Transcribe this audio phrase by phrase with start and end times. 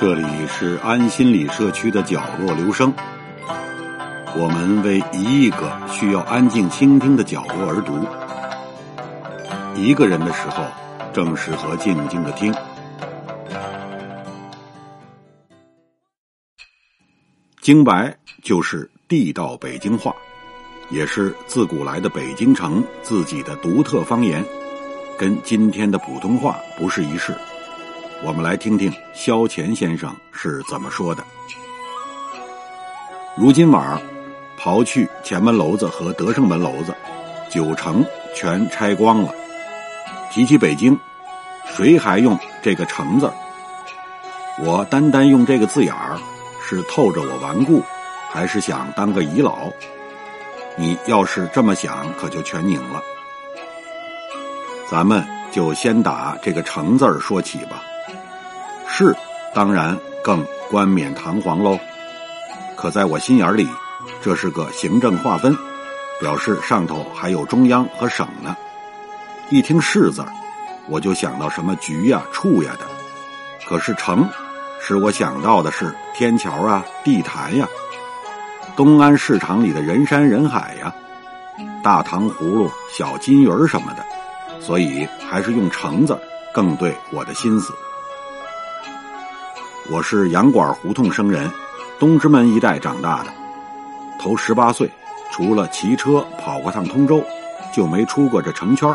[0.00, 2.94] 这里是安心理社区的角落留声，
[4.36, 8.06] 我们为一亿个需要安静倾听的角落而读。
[9.74, 10.62] 一个人的时候，
[11.12, 12.54] 正适合静静的听。
[17.60, 20.14] 京白就是地道北京话，
[20.90, 24.44] 也是自古来的北京城自己的独特方言，
[25.18, 27.34] 跟今天的普通话不是一世。
[28.20, 31.22] 我们来听听萧乾先生是怎么说的。
[33.36, 34.00] 如今晚儿，
[34.58, 36.92] 刨去前门楼子和德胜门楼子，
[37.48, 38.04] 九城
[38.34, 39.32] 全拆光了。
[40.32, 40.98] 提起北京，
[41.64, 43.32] 谁还用这个“城”字？
[44.58, 46.18] 我单单用这个字眼儿，
[46.60, 47.84] 是透着我顽固，
[48.30, 49.70] 还是想当个遗老？
[50.76, 53.00] 你要是这么想，可就全拧了。
[54.90, 57.80] 咱们就先打这个“城”字儿说起吧。
[58.88, 59.14] 是，
[59.54, 61.78] 当然更冠冕堂皇喽。
[62.74, 63.68] 可在我心眼里，
[64.20, 65.56] 这是个行政划分，
[66.20, 68.56] 表示上头还有中央和省呢。
[69.50, 70.24] 一听“市”字
[70.88, 72.86] 我就想到什么局呀、处呀的。
[73.66, 74.28] 可是“城”，
[74.80, 77.68] 使我想到的是天桥啊、地坛呀、
[78.74, 80.92] 东安市场里的人山人海呀、
[81.82, 84.04] 大糖葫芦、小金鱼儿什么的。
[84.60, 86.18] 所以还是用“城”字
[86.52, 87.72] 更对我的心思。
[89.90, 91.50] 我是杨馆胡同生人，
[91.98, 93.32] 东直门一带长大的。
[94.20, 94.90] 头十八岁，
[95.30, 97.24] 除了骑车跑过趟通州，
[97.72, 98.94] 就没出过这城圈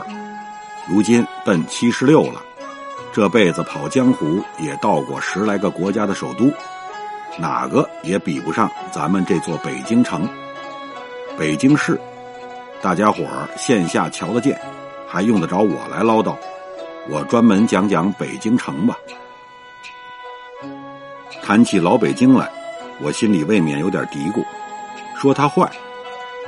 [0.87, 2.39] 如今奔七十六了，
[3.11, 6.51] 这辈子跑江湖也到过十来个国家的首都，
[7.39, 10.29] 哪个也比不上咱们这座北京城。
[11.35, 11.99] 北京市，
[12.83, 14.61] 大家伙儿线下瞧得见，
[15.07, 16.35] 还用得着我来唠叨？
[17.09, 18.95] 我专门讲讲北京城吧。
[21.45, 22.49] 谈起老北京来，
[23.01, 24.41] 我心里未免有点嘀咕：
[25.13, 25.69] 说它坏，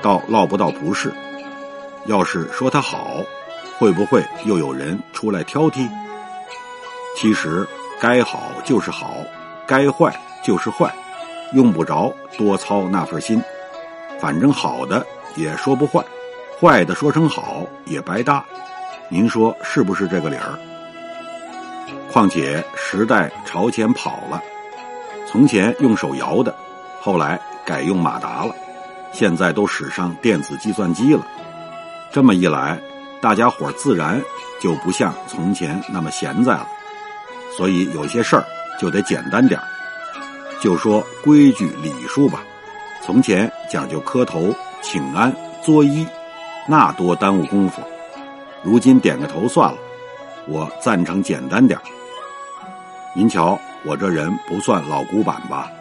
[0.01, 1.09] 倒落不到不是；
[2.05, 3.17] 要是说它好，
[3.77, 5.85] 会不会又有人出来挑剔？
[7.17, 7.67] 其实
[7.99, 9.17] 该好就是好，
[9.67, 10.89] 该坏就是坏，
[11.51, 13.43] 用不着多操那份心。
[14.17, 15.05] 反正好的
[15.35, 16.01] 也说不坏，
[16.57, 18.41] 坏的说成好也白搭。
[19.09, 20.57] 您说是不是这个理儿？
[22.09, 24.41] 况且时代朝前跑了。
[25.35, 26.55] 从前用手摇的，
[27.01, 28.55] 后来改用马达了，
[29.11, 31.27] 现在都使上电子计算机了。
[32.09, 32.79] 这么一来，
[33.21, 34.17] 大家伙自然
[34.61, 36.65] 就不像从前那么闲在了。
[37.57, 38.45] 所以有些事儿
[38.79, 39.67] 就得简单点儿
[40.61, 42.41] 就说规矩礼数吧。
[43.03, 46.07] 从前讲究磕头、请安、作揖，
[46.65, 47.81] 那多耽误功夫。
[48.63, 49.77] 如今点个头算了。
[50.47, 51.83] 我赞成简单点儿
[53.15, 53.59] 您瞧。
[53.87, 55.71] 我这人不算老古板吧，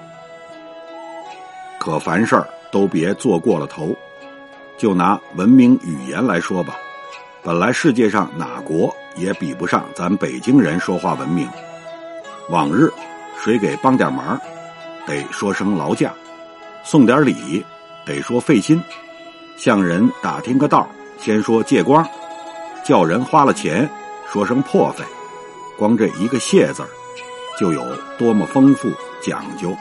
[1.78, 3.97] 可凡事都别做过了头。
[4.77, 6.77] 就拿文明语言来说吧，
[7.43, 11.49] 本来世界上哪国也比不上咱北京人说话文明。
[12.50, 12.93] 往日
[13.43, 14.39] 谁给帮点忙，
[15.06, 16.11] 得说声劳驾；
[16.83, 17.65] 送点礼，
[18.05, 18.78] 得说费心；
[19.56, 20.87] 向人打听个道，
[21.19, 22.05] 先说借光；
[22.84, 23.89] 叫人花了钱，
[24.31, 25.03] 说声破费。
[25.78, 26.89] 光这一个谢字儿。
[27.59, 27.85] 就有
[28.19, 28.91] 多么丰富
[29.23, 29.75] 讲究。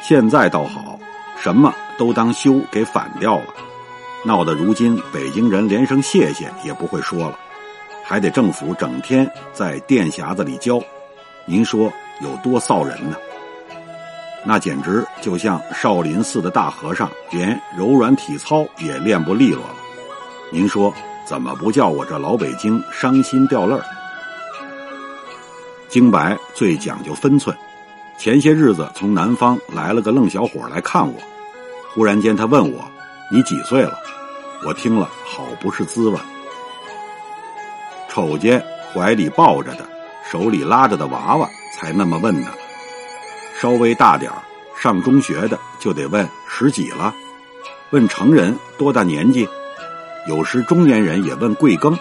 [0.00, 0.98] 现在倒好，
[1.38, 3.46] 什么都当修给反掉了，
[4.24, 7.38] 闹得如今北京人连声谢谢也不会说了，
[8.04, 10.80] 还得政府整天在电匣子里教，
[11.44, 13.16] 您说有多臊人呢？
[14.44, 19.74] 那简直就像少林寺的大和尚，连柔软体操也练不利落了。
[20.50, 20.94] 您说
[21.26, 23.84] 怎么不叫我这老北京伤心掉泪儿？
[25.88, 27.56] 京白最讲究分寸。
[28.18, 31.14] 前些日子从南方来了个愣小伙来看我，
[31.94, 32.84] 忽然间他问我
[33.32, 33.94] ：“你几岁了？”
[34.66, 36.18] 我听了好不是滋味。
[38.08, 38.60] 瞅见
[38.92, 39.88] 怀里抱着的、
[40.28, 42.48] 手里拉着的娃娃，才那么问呢。
[43.54, 44.30] 稍微大点
[44.76, 47.14] 上中学的就得问十几了。
[47.90, 49.48] 问成人多大年纪？
[50.26, 51.96] 有时中年人也问贵庚。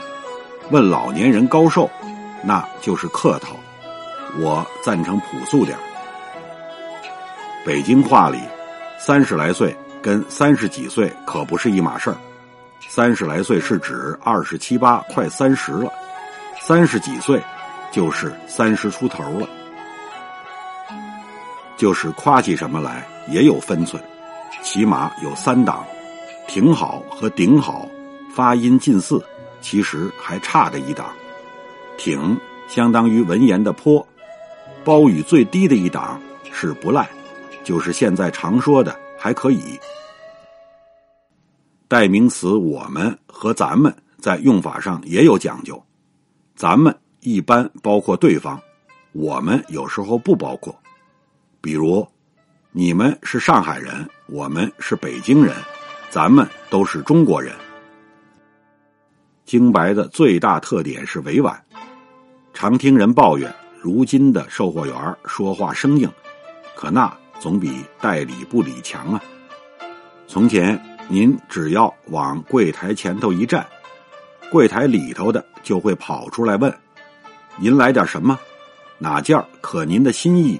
[0.71, 1.89] 问老年人高寿，
[2.43, 3.55] 那就是客套。
[4.39, 5.77] 我赞成朴素点
[7.65, 8.39] 北京话里，
[8.99, 12.17] 三十来岁跟三十几岁可不是一码事儿。
[12.87, 15.91] 三十来岁是指二十七八，快三十了；
[16.61, 17.41] 三十几岁
[17.91, 19.49] 就是三十出头了。
[21.75, 24.01] 就是夸起什么来也有分寸，
[24.61, 25.85] 起码有三档：
[26.47, 27.85] 挺好和顶好，
[28.33, 29.21] 发音近似，
[29.61, 31.07] 其实还差着一档。
[31.97, 34.07] 挺相当于文言的颇。
[34.87, 36.17] 褒语最低的一档
[36.49, 37.09] 是不赖，
[37.61, 39.77] 就是现在常说的还可以。
[41.89, 45.83] 代名词“我们”和“咱们”在用法上也有讲究
[46.55, 48.57] ，“咱们”一般包括对方
[49.11, 50.73] ，“我们”有时候不包括。
[51.59, 52.07] 比如，
[52.71, 55.53] 你们是上海人，我们是北京人，
[56.09, 57.53] 咱们都是中国人。
[59.43, 61.61] 京白的最大特点是委婉，
[62.53, 66.09] 常听人抱怨，如今的售货员说话生硬，
[66.75, 69.21] 可那总比代理不理强啊。
[70.27, 73.65] 从前，您只要往柜台前头一站，
[74.51, 76.75] 柜台里头的就会跑出来问
[77.57, 78.37] ：“您来点什么？
[78.97, 80.59] 哪件可您的心意？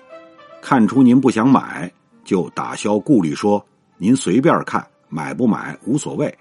[0.62, 1.92] 看出您不想买，
[2.24, 3.66] 就打消顾虑，说
[3.98, 6.34] 您随便看，买不买无所谓。”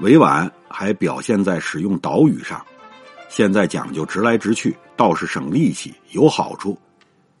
[0.00, 2.64] 委婉还表现在使用导语上，
[3.28, 6.78] 现在讲究直来直去，倒是省力气，有好处。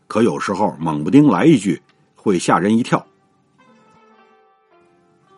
[0.06, 1.80] 可有时候猛不丁来一句，
[2.14, 3.04] 会吓人一跳。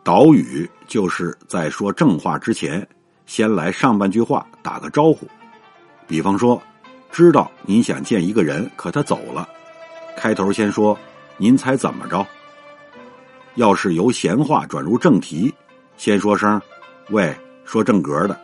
[0.03, 2.87] 导语就是在说正话之前，
[3.27, 5.29] 先来上半句话打个招呼。
[6.07, 6.61] 比方说，
[7.11, 9.49] 知道您想见一个人，可他走了，
[10.17, 10.99] 开头先说
[11.37, 12.27] ：“您猜怎么着？”
[13.57, 15.53] 要是由闲话转入正题，
[15.97, 16.61] 先说声。
[17.11, 17.35] 喂，
[17.65, 18.39] 说正格的，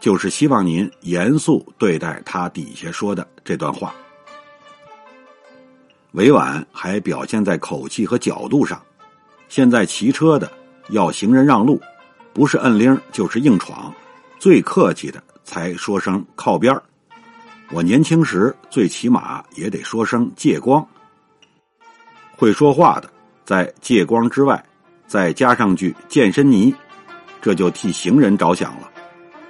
[0.00, 3.94] 就是希望您严肃对待他底下说的这段话。
[6.12, 8.80] 委婉还表现在口气和角度上。
[9.48, 10.50] 现在骑车的
[10.90, 11.80] 要行人让路，
[12.32, 13.92] 不是摁铃就是硬闯，
[14.38, 16.78] 最客气的才说声靠边
[17.70, 20.86] 我年轻时最起码也得说声借光。
[22.36, 23.10] 会说话的
[23.44, 24.62] 在借光之外，
[25.06, 26.74] 再加上句健身泥。
[27.40, 28.90] 这就替行人着想了，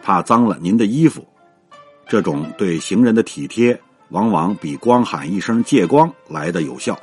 [0.03, 1.27] 怕脏了您的衣服。
[2.07, 3.79] 这种对行人的体贴，
[4.09, 6.99] 往往比光喊一声“借光”来的有效。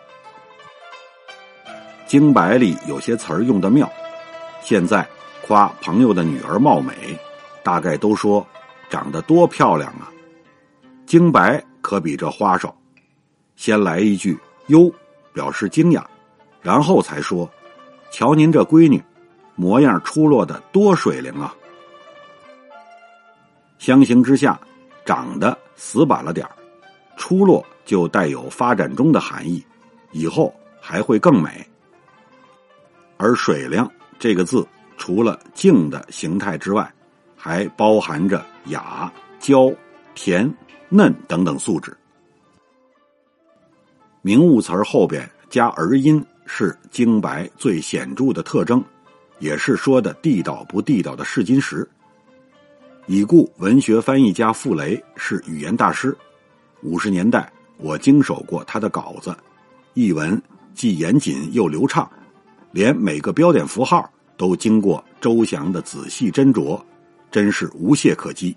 [2.07, 3.91] 京白里有些词儿用的妙，
[4.61, 5.07] 现在
[5.45, 6.93] 夸朋友的女儿貌美，
[7.63, 8.45] 大概都说
[8.89, 10.09] 长得多漂亮啊。
[11.05, 12.75] 京白可比这花哨，
[13.55, 14.37] 先来一句
[14.67, 14.91] “哟”，
[15.33, 16.03] 表示惊讶，
[16.61, 17.49] 然后才说
[18.09, 19.01] ：“瞧您这闺女。”
[19.57, 21.55] 模样出落的多水灵啊！
[23.85, 24.59] 相形之下，
[25.05, 26.43] 长得死板了点
[27.17, 29.63] 出落就带有发展中的含义，
[30.11, 30.51] 以后
[30.81, 31.63] 还会更美。
[33.17, 33.87] 而“水灵”
[34.17, 34.67] 这个字，
[34.97, 36.91] 除了静的形态之外，
[37.37, 39.71] 还包含着雅、娇、
[40.15, 40.51] 甜、
[40.89, 41.95] 嫩等等素质。
[44.23, 48.83] 名物词后边加儿音，是精白最显著的特征。
[49.37, 51.87] 也是说的地道不地道的试金石。
[53.07, 56.15] 已故文学翻译家傅雷是语言大师。
[56.81, 59.35] 五十年代，我经手过他的稿子，
[59.93, 60.41] 译文
[60.73, 62.09] 既严谨又流畅，
[62.71, 66.81] 连每个标点符号都经过周详的仔细斟酌，
[67.29, 68.55] 真是无懈可击。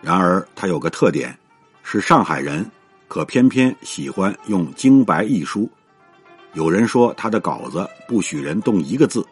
[0.00, 1.36] 然而，他有个特点，
[1.84, 2.68] 是上海人，
[3.06, 5.70] 可偏偏喜欢用京白译书。
[6.54, 9.24] 有人说他的稿子不许人动一个字。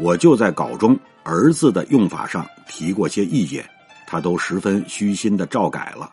[0.00, 3.64] 我就在稿中“儿子”的用法上提过些意见，
[4.06, 6.10] 他都十分虚心的照改了。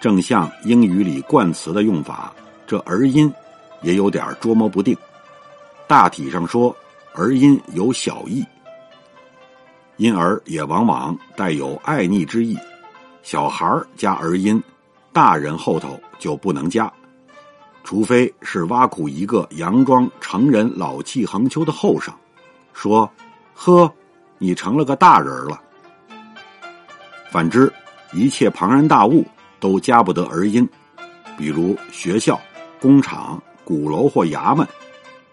[0.00, 2.32] 正像英语里冠词的用法，
[2.66, 3.32] 这儿音
[3.82, 4.96] 也有点捉摸不定。
[5.86, 6.74] 大体上说，
[7.14, 8.44] 儿音有小意，
[9.96, 12.58] 因而也往往带有爱昵之意。
[13.22, 14.60] 小孩加儿音，
[15.12, 16.92] 大人后头就不能加。
[17.84, 22.12] 除非是挖苦一个佯装成人、老气横秋的后生，
[22.72, 23.10] 说
[23.54, 23.92] ：“呵，
[24.38, 25.60] 你成了个大人了。”
[27.30, 27.72] 反之，
[28.12, 29.24] 一切庞然大物
[29.60, 30.68] 都加不得儿音，
[31.36, 32.40] 比如学校、
[32.80, 34.66] 工厂、鼓楼或衙门，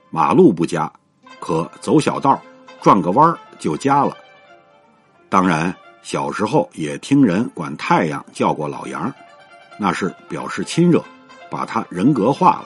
[0.09, 0.91] 马路不加，
[1.39, 2.41] 可走小道、
[2.81, 4.15] 转个弯就加了。
[5.29, 9.13] 当然，小时候也听人管太阳叫过老杨，
[9.77, 11.03] 那是表示亲热。
[11.51, 12.65] 把他人格化了。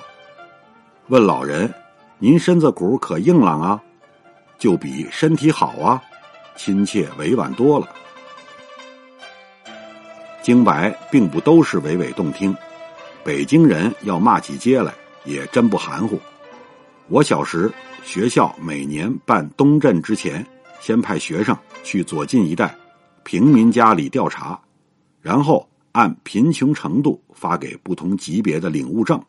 [1.07, 1.73] 问老人
[2.19, 3.81] ：“您身子骨可硬朗啊？”
[4.63, 6.01] 就比身体好啊，
[6.55, 7.93] 亲切委婉多了。
[10.41, 12.55] 京白并不都是娓娓动听，
[13.25, 14.93] 北京人要骂起街来
[15.25, 16.17] 也真不含糊。
[17.09, 17.69] 我小时
[18.05, 20.47] 学校每年办东镇之前，
[20.79, 21.53] 先派学生
[21.83, 22.73] 去左近一带
[23.25, 24.57] 平民家里调查，
[25.19, 25.67] 然后。
[25.91, 29.23] 按贫穷程度发给不同级别的领物证。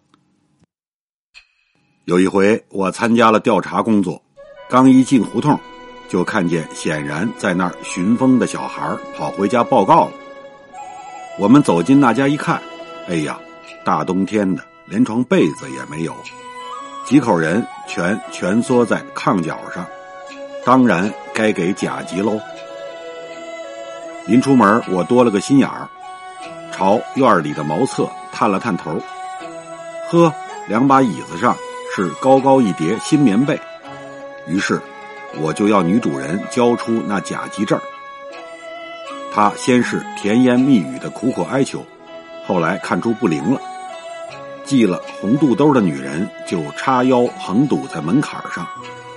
[2.06, 4.22] 有一回，我参加了调查工作，
[4.68, 5.58] 刚一进胡同，
[6.08, 10.12] 就看见显然在那儿寻风的小孩跑回家报告了。
[11.38, 12.60] 我们走进那家一看，
[13.08, 13.38] 哎呀，
[13.84, 16.14] 大冬天的，连床被子也没有，
[17.04, 19.84] 几口人全蜷缩在炕角上，
[20.64, 22.40] 当然该给甲级喽。
[24.26, 25.88] 临出门，我多了个心眼儿，
[26.72, 28.98] 朝院里的茅厕探了探头，
[30.10, 30.32] 呵，
[30.66, 31.54] 两把椅子上
[31.94, 33.60] 是高高一叠新棉被，
[34.46, 34.80] 于是
[35.40, 37.82] 我就要女主人交出那甲级证儿。
[39.32, 41.84] 他先是甜言蜜语的苦苦哀求，
[42.46, 43.60] 后来看出不灵了，
[44.64, 48.66] 系了红肚兜的女人就叉腰横堵在门槛上，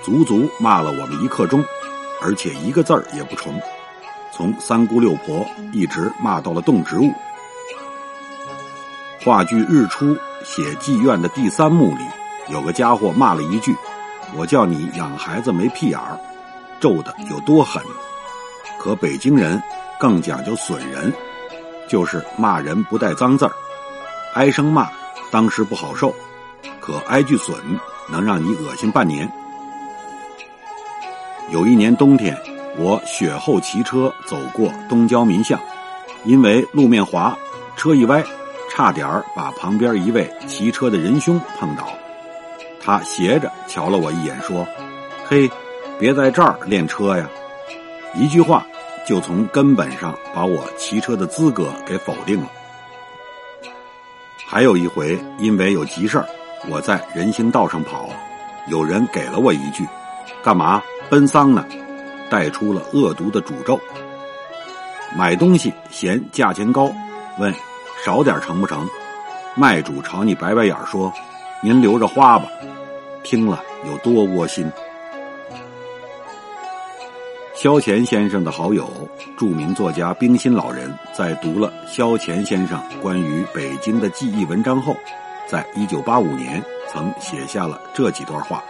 [0.02, 1.64] 足足骂了我们一刻钟，
[2.20, 3.54] 而且一个字儿也不重，
[4.32, 7.12] 从三姑六婆一直骂到了动植物。
[9.24, 12.04] 话剧日出写妓院的第三幕里，
[12.48, 13.76] 有个家伙骂了一句
[14.36, 16.18] ：“我叫你养孩子没屁眼儿”，
[16.80, 17.82] 咒的有多狠？
[18.78, 19.60] 可北京人。
[20.00, 21.12] 更讲究损人，
[21.88, 23.50] 就是骂人不带脏字儿，
[24.34, 24.88] 挨声骂
[25.28, 26.14] 当时不好受，
[26.78, 27.58] 可挨句损
[28.08, 29.28] 能让你恶心半年。
[31.50, 32.40] 有一年冬天，
[32.76, 35.58] 我雪后骑车走过东郊民巷，
[36.22, 37.36] 因为路面滑，
[37.74, 38.22] 车一歪，
[38.70, 41.88] 差点把旁边一位骑车的仁兄碰倒。
[42.88, 44.66] 他斜着瞧了我一眼，说
[45.28, 45.50] ：“嘿，
[45.98, 47.28] 别在这儿练车呀！”
[48.16, 48.64] 一句话。
[49.06, 52.46] 就从根本上把我骑车的资格给否定了。
[54.46, 56.28] 还有一回，因为有急事儿，
[56.68, 58.10] 我在人行道上跑，
[58.66, 59.86] 有人给了我一句
[60.44, 61.64] ：“干嘛奔丧呢？”
[62.28, 63.80] 带出了恶毒的诅咒。
[65.16, 66.92] 买东西嫌价钱高，
[67.38, 67.54] 问
[68.04, 68.86] 少点成不成？
[69.54, 71.10] 卖主朝你摆摆眼说
[71.64, 72.46] ：“您留着花吧。”
[73.28, 74.66] 听了有多窝心。
[77.54, 78.90] 萧乾先生的好友、
[79.36, 84.96] 著名作家冰心老人，在读了萧乾先生关于北京的记忆文章后，
[85.46, 88.64] 在一九八五年曾写下了这几段话。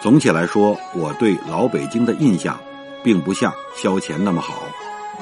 [0.00, 2.58] 总体来说，我对老北京的印象，
[3.04, 4.64] 并不像萧乾那么好，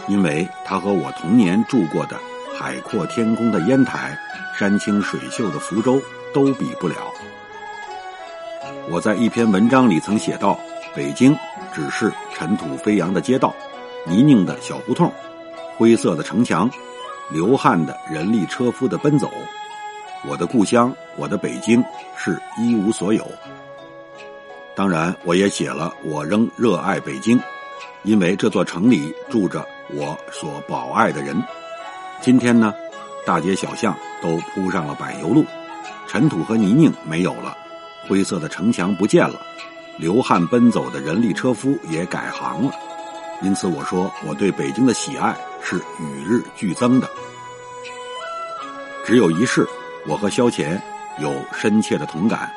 [0.08, 2.16] 因为他和我童年住过的
[2.58, 4.16] 海阔天空的烟台、
[4.58, 6.00] 山清水秀的福州
[6.32, 6.96] 都比不了。
[8.90, 10.58] 我在一篇文章里曾写道。
[10.94, 11.34] 北京
[11.72, 13.54] 只是尘土飞扬的街道，
[14.04, 15.10] 泥泞的小胡同，
[15.78, 16.70] 灰色的城墙，
[17.30, 19.30] 流汗的人力车夫的奔走。
[20.28, 21.82] 我的故乡，我的北京，
[22.14, 23.26] 是一无所有。
[24.74, 27.40] 当然，我也写了，我仍热爱北京，
[28.02, 31.42] 因为这座城里住着我所保爱的人。
[32.20, 32.74] 今天呢，
[33.24, 35.42] 大街小巷都铺上了柏油路，
[36.12, 37.56] 尘土和泥泞没有了，
[38.06, 39.40] 灰色的城墙不见了。
[39.96, 42.72] 流汗奔走的人力车夫也改行了，
[43.40, 47.08] 因此我说我对北京的喜爱是与日俱增的。
[49.06, 49.66] 只有一事，
[50.06, 50.78] 我和萧乾
[51.18, 52.52] 有深切的同感，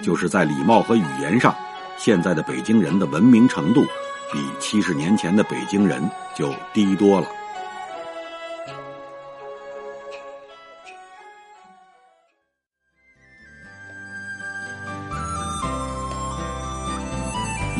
[0.00, 1.52] 就是在礼貌和语言上，
[1.96, 3.84] 现在的北京人的文明程度
[4.32, 6.00] 比七十年前的北京人
[6.32, 7.26] 就低多了。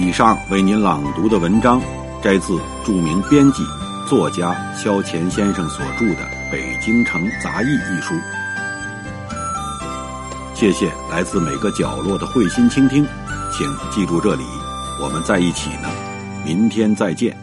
[0.01, 1.79] 以上为您朗读的文章，
[2.23, 3.63] 摘自著名编辑、
[4.09, 7.67] 作家萧乾先生所著的《北京城杂艺》
[7.99, 8.15] 一书。
[10.55, 13.07] 谢谢来自每个角落的慧心倾听，
[13.53, 14.43] 请记住这里，
[15.03, 15.89] 我们在一起呢，
[16.47, 17.37] 明天再见。